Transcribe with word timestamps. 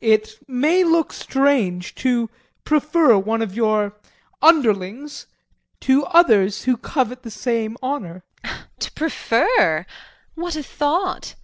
It 0.00 0.38
may 0.46 0.84
look 0.84 1.12
strange 1.12 1.96
to 1.96 2.30
prefer 2.62 3.18
one 3.18 3.42
of 3.42 3.56
your 3.56 3.94
underlings 4.40 5.26
to 5.80 6.04
others 6.04 6.62
who 6.62 6.76
covet 6.76 7.24
the 7.24 7.32
same 7.32 7.76
honor 7.82 8.22
JULIE. 8.44 8.56
To 8.78 8.92
prefer 8.92 9.86
what 10.36 10.54
a 10.54 10.62
thought! 10.62 11.34